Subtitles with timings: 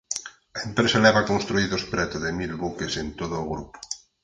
[0.57, 3.77] A empresa leva construídos preto de mil buques en todo o grupo.